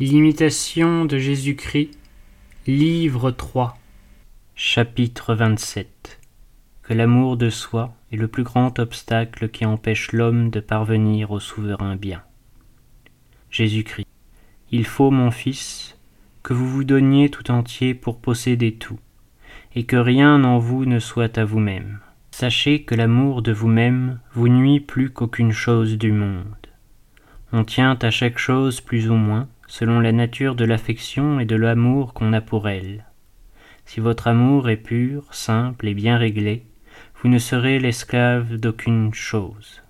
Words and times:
L'imitation 0.00 1.04
de 1.04 1.18
Jésus-Christ, 1.18 1.96
livre 2.66 3.30
3, 3.30 3.78
chapitre 4.56 5.36
27 5.36 6.18
Que 6.82 6.94
l'amour 6.94 7.36
de 7.36 7.48
soi 7.48 7.94
est 8.10 8.16
le 8.16 8.26
plus 8.26 8.42
grand 8.42 8.80
obstacle 8.80 9.48
qui 9.48 9.64
empêche 9.64 10.10
l'homme 10.10 10.50
de 10.50 10.58
parvenir 10.58 11.30
au 11.30 11.38
souverain 11.38 11.94
bien. 11.94 12.24
Jésus-Christ, 13.52 14.08
il 14.72 14.84
faut, 14.84 15.12
mon 15.12 15.30
fils, 15.30 15.96
que 16.42 16.54
vous 16.54 16.68
vous 16.68 16.82
donniez 16.82 17.30
tout 17.30 17.52
entier 17.52 17.94
pour 17.94 18.18
posséder 18.18 18.74
tout, 18.74 18.98
et 19.76 19.84
que 19.84 19.94
rien 19.94 20.42
en 20.42 20.58
vous 20.58 20.86
ne 20.86 20.98
soit 20.98 21.38
à 21.38 21.44
vous-même. 21.44 22.00
Sachez 22.32 22.82
que 22.82 22.96
l'amour 22.96 23.42
de 23.42 23.52
vous-même 23.52 24.18
vous 24.32 24.48
nuit 24.48 24.80
plus 24.80 25.10
qu'aucune 25.10 25.52
chose 25.52 25.96
du 25.96 26.10
monde. 26.10 26.66
On 27.52 27.62
tient 27.62 27.96
à 28.02 28.10
chaque 28.10 28.38
chose 28.38 28.80
plus 28.80 29.08
ou 29.08 29.14
moins, 29.14 29.46
selon 29.66 30.00
la 30.00 30.12
nature 30.12 30.54
de 30.54 30.64
l'affection 30.64 31.40
et 31.40 31.44
de 31.44 31.56
l'amour 31.56 32.14
qu'on 32.14 32.32
a 32.32 32.40
pour 32.40 32.68
elle. 32.68 33.04
Si 33.86 34.00
votre 34.00 34.28
amour 34.28 34.68
est 34.68 34.76
pur, 34.76 35.32
simple 35.32 35.88
et 35.88 35.94
bien 35.94 36.16
réglé, 36.16 36.64
vous 37.22 37.28
ne 37.28 37.38
serez 37.38 37.78
l'esclave 37.78 38.56
d'aucune 38.56 39.12
chose. 39.12 39.82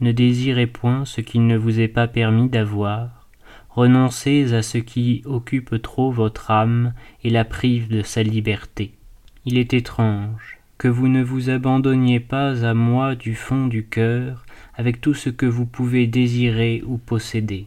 Ne 0.00 0.12
désirez 0.12 0.66
point 0.66 1.04
ce 1.04 1.20
qu'il 1.20 1.46
ne 1.46 1.56
vous 1.56 1.80
est 1.80 1.88
pas 1.88 2.06
permis 2.06 2.48
d'avoir, 2.48 3.28
renoncez 3.70 4.52
à 4.52 4.62
ce 4.62 4.78
qui 4.78 5.22
occupe 5.24 5.80
trop 5.80 6.10
votre 6.10 6.50
âme 6.50 6.92
et 7.24 7.30
la 7.30 7.44
prive 7.44 7.88
de 7.88 8.02
sa 8.02 8.22
liberté. 8.22 8.92
Il 9.44 9.58
est 9.58 9.74
étrange 9.74 10.58
que 10.78 10.88
vous 10.88 11.08
ne 11.08 11.22
vous 11.22 11.48
abandonniez 11.48 12.20
pas 12.20 12.66
à 12.66 12.74
moi 12.74 13.14
du 13.14 13.34
fond 13.34 13.66
du 13.66 13.86
cœur 13.86 14.44
avec 14.74 15.00
tout 15.00 15.14
ce 15.14 15.30
que 15.30 15.46
vous 15.46 15.64
pouvez 15.64 16.06
désirer 16.06 16.82
ou 16.84 16.98
posséder. 16.98 17.66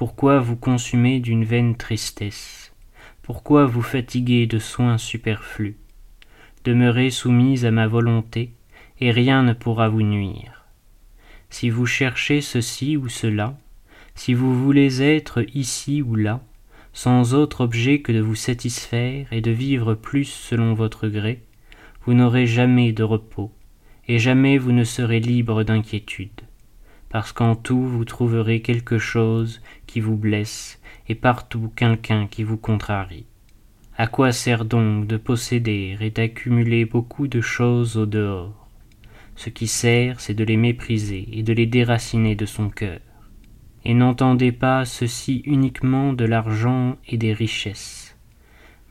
Pourquoi 0.00 0.40
vous 0.40 0.56
consumer 0.56 1.20
d'une 1.20 1.44
vaine 1.44 1.76
tristesse? 1.76 2.72
Pourquoi 3.20 3.66
vous 3.66 3.82
fatiguer 3.82 4.46
de 4.46 4.58
soins 4.58 4.96
superflus? 4.96 5.76
Demeurez 6.64 7.10
soumise 7.10 7.66
à 7.66 7.70
ma 7.70 7.86
volonté, 7.86 8.54
et 8.98 9.10
rien 9.10 9.42
ne 9.42 9.52
pourra 9.52 9.90
vous 9.90 10.00
nuire. 10.00 10.64
Si 11.50 11.68
vous 11.68 11.84
cherchez 11.84 12.40
ceci 12.40 12.96
ou 12.96 13.10
cela, 13.10 13.58
si 14.14 14.32
vous 14.32 14.58
voulez 14.58 15.02
être 15.02 15.44
ici 15.54 16.00
ou 16.00 16.14
là, 16.14 16.40
sans 16.94 17.34
autre 17.34 17.60
objet 17.60 18.00
que 18.00 18.10
de 18.10 18.20
vous 18.20 18.34
satisfaire 18.34 19.30
et 19.30 19.42
de 19.42 19.50
vivre 19.50 19.92
plus 19.92 20.24
selon 20.24 20.72
votre 20.72 21.08
gré, 21.08 21.42
vous 22.06 22.14
n'aurez 22.14 22.46
jamais 22.46 22.92
de 22.92 23.02
repos, 23.02 23.52
et 24.08 24.18
jamais 24.18 24.56
vous 24.56 24.72
ne 24.72 24.84
serez 24.84 25.20
libre 25.20 25.62
d'inquiétude 25.62 26.40
parce 27.10 27.32
qu'en 27.32 27.56
tout 27.56 27.82
vous 27.82 28.04
trouverez 28.04 28.62
quelque 28.62 28.98
chose 28.98 29.60
qui 29.86 30.00
vous 30.00 30.16
blesse, 30.16 30.80
et 31.08 31.14
partout 31.14 31.70
quelqu'un 31.74 32.26
qui 32.26 32.44
vous 32.44 32.56
contrarie. 32.56 33.26
À 33.98 34.06
quoi 34.06 34.32
sert 34.32 34.64
donc 34.64 35.06
de 35.06 35.16
posséder 35.16 35.96
et 36.00 36.10
d'accumuler 36.10 36.84
beaucoup 36.84 37.26
de 37.26 37.40
choses 37.40 37.96
au 37.96 38.06
dehors? 38.06 38.68
Ce 39.34 39.50
qui 39.50 39.66
sert, 39.66 40.20
c'est 40.20 40.34
de 40.34 40.44
les 40.44 40.56
mépriser 40.56 41.28
et 41.32 41.42
de 41.42 41.52
les 41.52 41.66
déraciner 41.66 42.36
de 42.36 42.46
son 42.46 42.70
cœur. 42.70 43.00
Et 43.84 43.94
n'entendez 43.94 44.52
pas 44.52 44.84
ceci 44.84 45.42
uniquement 45.44 46.12
de 46.12 46.24
l'argent 46.24 46.96
et 47.08 47.16
des 47.16 47.32
richesses, 47.32 48.16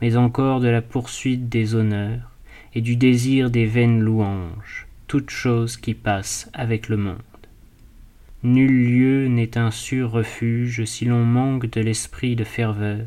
mais 0.00 0.16
encore 0.16 0.60
de 0.60 0.68
la 0.68 0.82
poursuite 0.82 1.48
des 1.48 1.74
honneurs 1.74 2.30
et 2.74 2.80
du 2.80 2.96
désir 2.96 3.50
des 3.50 3.66
vaines 3.66 4.00
louanges, 4.00 4.88
toutes 5.06 5.30
choses 5.30 5.76
qui 5.76 5.94
passent 5.94 6.50
avec 6.52 6.88
le 6.88 6.96
monde. 6.96 7.29
Nul 8.42 8.72
lieu 8.72 9.28
n'est 9.28 9.58
un 9.58 9.70
sûr 9.70 10.12
refuge 10.12 10.86
si 10.86 11.04
l'on 11.04 11.24
manque 11.26 11.66
de 11.66 11.82
l'esprit 11.82 12.36
de 12.36 12.44
ferveur, 12.44 13.06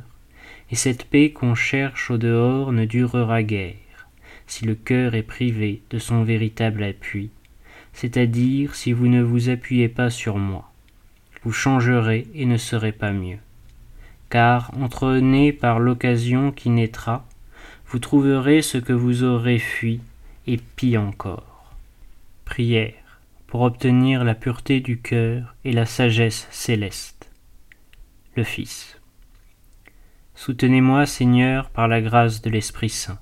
et 0.69 0.75
cette 0.75 1.05
paix 1.05 1.31
qu'on 1.31 1.55
cherche 1.55 2.11
au 2.11 2.19
dehors 2.19 2.71
ne 2.71 2.85
durera 2.85 3.41
guère, 3.41 3.73
si 4.45 4.63
le 4.65 4.75
cœur 4.75 5.15
est 5.15 5.23
privé 5.23 5.81
de 5.89 5.97
son 5.97 6.23
véritable 6.23 6.83
appui, 6.83 7.31
c'est-à-dire 7.93 8.75
si 8.75 8.91
vous 8.91 9.07
ne 9.07 9.23
vous 9.23 9.49
appuyez 9.49 9.89
pas 9.89 10.11
sur 10.11 10.37
moi. 10.37 10.71
Vous 11.43 11.51
changerez 11.51 12.27
et 12.35 12.45
ne 12.45 12.57
serez 12.57 12.91
pas 12.91 13.11
mieux. 13.11 13.39
Car, 14.29 14.71
entrené 14.79 15.51
par 15.51 15.79
l'occasion 15.79 16.51
qui 16.51 16.69
naîtra, 16.69 17.25
vous 17.87 17.97
trouverez 17.97 18.61
ce 18.61 18.77
que 18.77 18.93
vous 18.93 19.23
aurez 19.23 19.57
fui, 19.57 19.99
et 20.45 20.59
pis 20.75 20.95
encore. 20.95 21.73
Prière 22.45 23.02
pour 23.53 23.61
obtenir 23.61 24.23
la 24.23 24.33
pureté 24.33 24.79
du 24.79 24.99
cœur 24.99 25.53
et 25.63 25.73
la 25.73 25.85
sagesse 25.85 26.47
céleste. 26.49 27.29
Le 28.35 28.43
Fils. 28.43 28.99
Soutenez-moi, 30.33 31.05
Seigneur, 31.05 31.69
par 31.69 31.87
la 31.87 32.01
grâce 32.01 32.41
de 32.41 32.49
l'Esprit 32.49 32.89
Saint. 32.89 33.19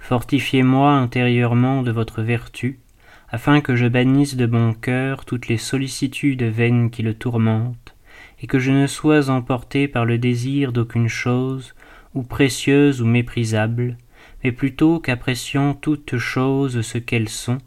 Fortifiez-moi 0.00 0.90
intérieurement 0.90 1.82
de 1.82 1.92
votre 1.92 2.20
vertu, 2.20 2.80
afin 3.28 3.60
que 3.60 3.76
je 3.76 3.86
bannisse 3.86 4.34
de 4.34 4.46
mon 4.46 4.72
cœur 4.74 5.24
toutes 5.24 5.46
les 5.46 5.56
sollicitudes 5.56 6.42
vaines 6.42 6.90
qui 6.90 7.04
le 7.04 7.14
tourmentent, 7.14 7.94
et 8.40 8.48
que 8.48 8.58
je 8.58 8.72
ne 8.72 8.88
sois 8.88 9.30
emporté 9.30 9.86
par 9.86 10.04
le 10.04 10.18
désir 10.18 10.72
d'aucune 10.72 11.06
chose, 11.06 11.76
ou 12.12 12.24
précieuse 12.24 13.00
ou 13.00 13.06
méprisable, 13.06 13.98
mais 14.42 14.50
plutôt 14.50 14.98
qu'appréciant 14.98 15.74
toutes 15.74 16.16
choses 16.16 16.80
ce 16.80 16.98
qu'elles 16.98 17.28
sont, 17.28 17.58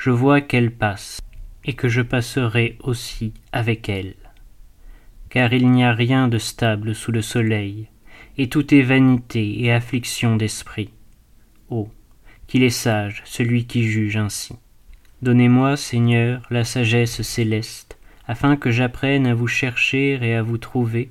je 0.00 0.10
vois 0.10 0.40
qu'elle 0.40 0.70
passe, 0.70 1.20
et 1.62 1.74
que 1.74 1.90
je 1.90 2.00
passerai 2.00 2.78
aussi 2.82 3.34
avec 3.52 3.90
elle. 3.90 4.14
Car 5.28 5.52
il 5.52 5.70
n'y 5.70 5.84
a 5.84 5.92
rien 5.92 6.26
de 6.26 6.38
stable 6.38 6.94
sous 6.94 7.12
le 7.12 7.20
soleil, 7.20 7.88
et 8.38 8.48
tout 8.48 8.74
est 8.74 8.80
vanité 8.80 9.62
et 9.62 9.70
affliction 9.70 10.36
d'esprit. 10.36 10.88
Oh, 11.68 11.90
qu'il 12.46 12.62
est 12.62 12.70
sage 12.70 13.20
celui 13.26 13.66
qui 13.66 13.84
juge 13.84 14.16
ainsi. 14.16 14.54
Donnez-moi, 15.20 15.76
Seigneur, 15.76 16.46
la 16.48 16.64
sagesse 16.64 17.20
céleste, 17.20 17.98
afin 18.26 18.56
que 18.56 18.70
j'apprenne 18.70 19.26
à 19.26 19.34
vous 19.34 19.48
chercher 19.48 20.18
et 20.22 20.34
à 20.34 20.42
vous 20.42 20.56
trouver, 20.56 21.10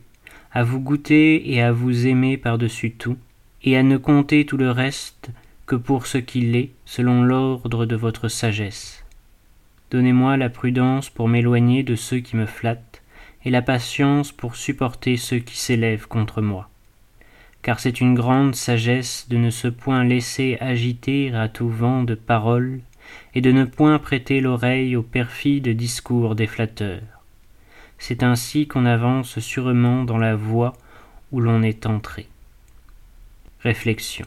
à 0.51 0.63
vous 0.63 0.79
goûter 0.79 1.53
et 1.53 1.61
à 1.61 1.71
vous 1.71 2.07
aimer 2.07 2.37
par-dessus 2.37 2.93
tout, 2.93 3.19
et 3.61 3.77
à 3.77 3.83
ne 3.83 3.97
compter 3.97 4.47
tout 4.47 4.57
le 4.57 4.71
reste 4.71 5.29
que 5.69 5.75
pour 5.75 6.07
ce 6.07 6.17
qu'il 6.17 6.55
est, 6.55 6.71
selon 6.85 7.21
l'ordre 7.21 7.85
de 7.85 7.95
votre 7.95 8.27
sagesse. 8.27 9.05
Donnez-moi 9.91 10.35
la 10.35 10.49
prudence 10.49 11.11
pour 11.11 11.29
m'éloigner 11.29 11.83
de 11.83 11.95
ceux 11.95 12.21
qui 12.21 12.35
me 12.37 12.47
flattent, 12.47 13.03
et 13.45 13.51
la 13.51 13.61
patience 13.61 14.31
pour 14.31 14.55
supporter 14.55 15.15
ceux 15.15 15.37
qui 15.37 15.59
s'élèvent 15.59 16.07
contre 16.07 16.41
moi. 16.41 16.71
Car 17.61 17.79
c'est 17.79 18.01
une 18.01 18.15
grande 18.15 18.55
sagesse 18.55 19.27
de 19.29 19.37
ne 19.37 19.51
se 19.51 19.67
point 19.67 20.03
laisser 20.03 20.57
agiter 20.59 21.31
à 21.35 21.47
tout 21.47 21.69
vent 21.69 22.01
de 22.03 22.15
paroles, 22.15 22.79
et 23.35 23.41
de 23.41 23.51
ne 23.51 23.65
point 23.65 23.99
prêter 23.99 24.41
l'oreille 24.41 24.95
aux 24.95 25.03
perfides 25.03 25.69
discours 25.69 26.33
des 26.33 26.47
flatteurs. 26.47 27.23
C'est 27.99 28.23
ainsi 28.23 28.67
qu'on 28.67 28.87
avance 28.87 29.37
sûrement 29.37 30.03
dans 30.03 30.17
la 30.17 30.35
voie 30.35 30.73
où 31.31 31.39
l'on 31.39 31.61
est 31.61 31.85
entré. 31.85 32.27
Réflexion. 33.61 34.25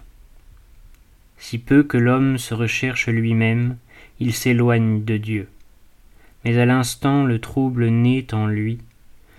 Si 1.45 1.59
peu 1.59 1.83
que 1.83 1.99
l'homme 1.99 2.39
se 2.39 2.55
recherche 2.55 3.09
lui-même, 3.09 3.77
il 4.21 4.33
s'éloigne 4.33 5.05
de 5.05 5.17
Dieu. 5.17 5.49
Mais 6.45 6.57
à 6.57 6.65
l'instant 6.65 7.25
le 7.25 7.41
trouble 7.41 7.89
naît 7.89 8.33
en 8.33 8.47
lui, 8.47 8.79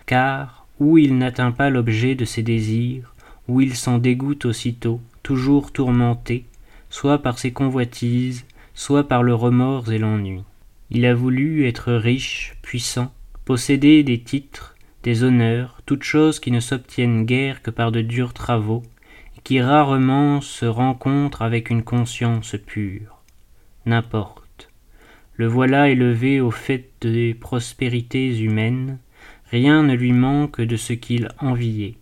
car 0.06 0.68
ou 0.81 0.97
il 0.97 1.18
n'atteint 1.18 1.53
pas 1.53 1.69
l'objet 1.69 2.14
de 2.14 2.25
ses 2.25 2.44
désirs, 2.44 3.16
ou 3.47 3.62
il 3.62 3.74
s'en 3.74 4.00
dégoûte 4.00 4.44
aussitôt, 4.44 5.00
toujours 5.24 5.72
tourmenté, 5.72 6.44
soit 6.90 7.19
par 7.19 7.40
ses 7.40 7.53
convoitises, 7.53 8.46
soit 8.74 9.08
par 9.08 9.24
le 9.24 9.34
remords 9.34 9.94
et 9.94 9.97
l'ennui. 9.97 10.44
Il 10.91 11.06
a 11.06 11.16
voulu 11.16 11.66
être 11.66 11.94
riche, 11.94 12.58
puissant, 12.62 13.14
posséder 13.46 14.03
des 14.03 14.20
titres, 14.20 14.75
des 15.03 15.24
honneurs, 15.24 15.81
toutes 15.85 16.03
choses 16.03 16.41
qui 16.41 16.52
ne 16.52 16.59
s'obtiennent 16.59 17.26
guère 17.26 17.61
que 17.61 17.72
par 17.72 17.94
de 17.94 18.02
durs 18.02 18.34
travaux, 18.34 18.84
qui 19.43 19.61
rarement 19.61 20.41
se 20.41 20.66
rencontre 20.66 21.41
avec 21.41 21.69
une 21.69 21.84
conscience 21.84 22.55
pure. 22.66 23.22
N'importe. 23.85 24.69
Le 25.35 25.47
voilà 25.47 25.90
élevé 25.90 26.40
au 26.40 26.51
fait 26.51 26.91
des 27.01 27.34
prospérités 27.34 28.40
humaines, 28.40 28.99
rien 29.51 29.84
ne 29.84 29.93
lui 29.93 30.13
manque 30.13 30.61
de 30.61 30.75
ce 30.78 30.93
qu'il 30.93 31.29
enviait. 31.40 31.95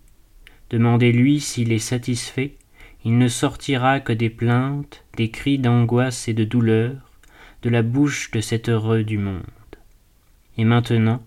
Demandez-lui 0.69 1.39
s'il 1.39 1.71
est 1.71 1.79
satisfait, 1.79 2.55
il 3.03 3.17
ne 3.17 3.27
sortira 3.27 3.99
que 3.99 4.13
des 4.13 4.29
plaintes, 4.29 5.03
des 5.17 5.31
cris 5.31 5.57
d'angoisse 5.57 6.27
et 6.27 6.33
de 6.33 6.43
douleur 6.43 6.93
de 7.63 7.69
la 7.69 7.81
bouche 7.81 8.31
de 8.31 8.41
cet 8.41 8.69
heureux 8.69 9.03
du 9.03 9.17
monde. 9.17 9.41
Et 10.57 10.65
maintenant, 10.65 11.23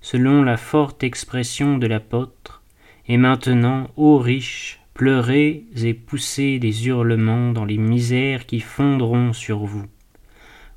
selon 0.00 0.42
la 0.42 0.56
forte 0.56 1.04
expression 1.04 1.78
de 1.78 1.86
l'apôtre, 1.86 2.62
et 3.08 3.16
maintenant, 3.16 3.88
ô 3.96 4.18
riche, 4.18 4.81
pleurez 4.94 5.64
et 5.76 5.94
poussez 5.94 6.58
des 6.58 6.86
hurlements 6.86 7.52
dans 7.52 7.64
les 7.64 7.78
misères 7.78 8.46
qui 8.46 8.60
fondront 8.60 9.32
sur 9.32 9.60
vous. 9.60 9.86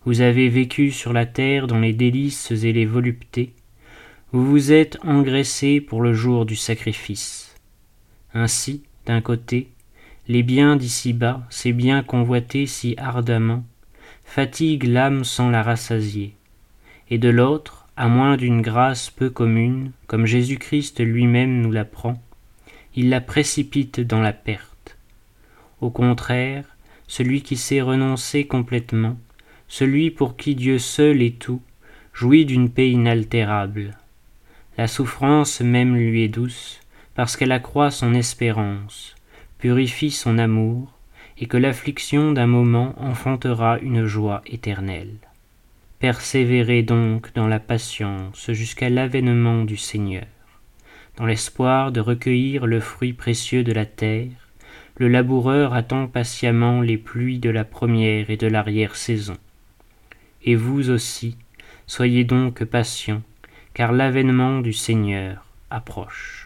Vous 0.06 0.22
avez 0.22 0.50
vécu 0.50 0.92
sur 0.92 1.14
la 1.14 1.26
terre 1.26 1.68
dans 1.68 1.80
les 1.80 1.94
délices 1.94 2.52
et 2.52 2.74
les 2.74 2.86
voluptés, 2.86 3.54
Vous 4.32 4.46
vous 4.46 4.72
êtes 4.72 4.98
engraissé 5.04 5.82
pour 5.82 6.02
le 6.02 6.14
jour 6.14 6.46
du 6.46 6.56
sacrifice. 6.56 7.56
Ainsi, 8.34 8.84
d'un 9.06 9.22
côté, 9.22 9.70
les 10.28 10.44
biens 10.44 10.76
d'ici-bas, 10.76 11.44
ces 11.50 11.72
biens 11.74 12.04
convoités 12.04 12.66
si 12.66 12.96
ardemment, 12.98 13.64
fatiguent 14.24 14.88
l'âme 14.88 15.24
sans 15.24 15.50
la 15.50 15.64
rassasier, 15.64 16.36
et 17.10 17.18
de 17.18 17.30
l'autre, 17.30 17.88
à 17.96 18.08
moins 18.08 18.36
d'une 18.36 18.62
grâce 18.62 19.10
peu 19.10 19.30
commune, 19.30 19.92
comme 20.08 20.26
Jésus-Christ 20.26 21.00
lui-même 21.00 21.62
nous 21.62 21.72
l'apprend, 21.72 22.22
il 22.96 23.10
la 23.10 23.22
précipite 23.22 24.00
dans 24.00 24.22
la 24.22 24.34
perte. 24.34 24.98
Au 25.82 25.90
contraire, 25.90 26.66
celui 27.08 27.42
qui 27.42 27.58
sait 27.58 27.82
renoncer 27.82 28.48
complètement, 28.48 29.18
celui 29.68 30.12
pour 30.12 30.38
qui 30.38 30.56
Dieu 30.56 30.80
seul 30.80 31.22
est 31.22 31.38
tout, 31.38 31.62
jouit 32.14 32.46
d'une 32.46 32.70
paix 32.70 32.90
inaltérable. 32.90 33.98
La 34.78 34.88
souffrance 34.88 35.62
même 35.62 35.96
lui 35.96 36.24
est 36.24 36.30
douce, 36.30 36.80
parce 37.14 37.36
qu'elle 37.36 37.52
accroît 37.52 37.92
son 37.92 38.14
espérance, 38.14 39.16
purifie 39.58 40.12
son 40.12 40.38
amour, 40.38 40.92
et 41.38 41.48
que 41.48 41.58
l'affliction 41.58 42.32
d'un 42.32 42.48
moment 42.48 42.96
enfantera 42.98 43.78
une 43.80 44.06
joie 44.06 44.42
éternelle. 44.46 45.18
Persévérez 46.00 46.84
donc 46.84 47.34
dans 47.34 47.48
la 47.48 47.60
patience 47.60 48.52
jusqu'à 48.52 48.90
l'avènement 48.90 49.66
du 49.66 49.76
Seigneur. 49.76 50.26
Dans 51.18 51.26
l'espoir 51.26 51.94
de 51.94 52.02
recueillir 52.02 52.66
le 52.66 52.82
fruit 52.82 53.14
précieux 53.14 53.64
de 53.64 53.72
la 53.72 53.86
terre, 53.86 54.32
le 54.98 55.08
laboureur 55.08 55.74
attend 55.74 56.08
patiemment 56.08 56.82
les 56.82 56.98
pluies 56.98 57.40
de 57.40 57.50
la 57.50 57.64
première 57.64 58.30
et 58.30 58.38
de 58.38 58.48
l'arrière-saison. 58.48 59.38
Et 60.44 60.56
vous 60.56 60.90
aussi, 60.90 61.38
soyez 61.88 62.24
donc 62.24 62.64
patients, 62.66 63.22
car 63.74 63.94
l'avènement 63.94 64.60
du 64.60 64.74
Seigneur 64.74 65.46
approche. 65.70 66.45